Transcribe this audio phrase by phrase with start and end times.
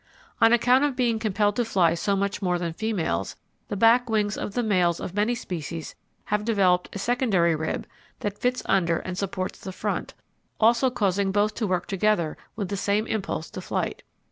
[0.41, 3.35] On account of being compelled to fly so much more than the females,
[3.67, 5.93] the back wings of the males of many species
[6.23, 7.85] have developed a secondary rib
[8.21, 10.15] that fits under and supports the front,
[10.59, 14.01] also causing both to work together with the same impulse to flight.